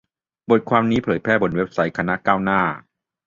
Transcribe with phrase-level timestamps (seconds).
[0.49, 2.61] บทความนี้เผยแพร่บนเว็บไซต์คณะก้าวหน้า